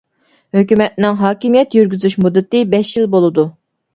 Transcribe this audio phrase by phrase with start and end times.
[0.57, 3.47] ھۆكۈمەتنىڭ ھاكىمىيەت يۈرگۈزۈش مۇددىتى بەش يىل بولىدۇ.